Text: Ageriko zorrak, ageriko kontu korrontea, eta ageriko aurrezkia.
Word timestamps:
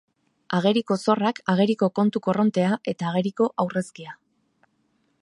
Ageriko 0.59 0.97
zorrak, 1.03 1.41
ageriko 1.53 1.91
kontu 2.01 2.23
korrontea, 2.29 2.73
eta 2.95 3.11
ageriko 3.13 3.51
aurrezkia. 3.65 4.21